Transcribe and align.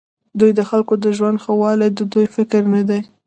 دوی 0.39 0.51
د 0.55 0.61
خلکو 0.69 0.93
د 1.03 1.05
ژوند 1.17 1.41
ښهوالی 1.43 1.89
د 1.93 1.99
دوی 2.13 2.27
فکر 2.35 2.61
نه 2.73 2.81
دی. 2.89 3.01